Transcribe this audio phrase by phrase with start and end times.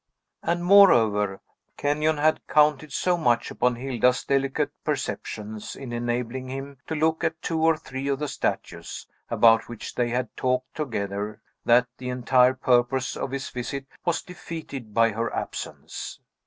[0.41, 1.41] And, moreover,
[1.77, 7.39] Kenyon had counted so much upon Hilda's delicate perceptions in enabling him to look at
[7.39, 12.55] two or three of the statues, about which they had talked together, that the entire
[12.55, 16.19] purpose of his visit was defeated by her absence.